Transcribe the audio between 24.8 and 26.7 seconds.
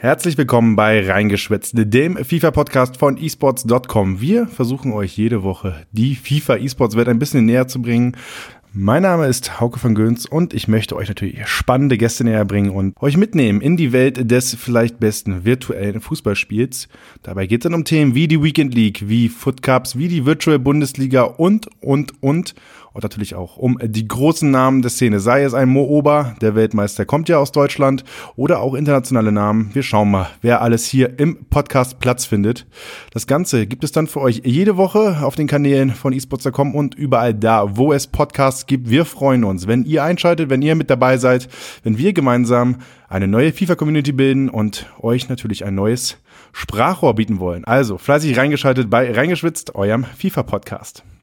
der Szene, sei es ein Mo Ober, der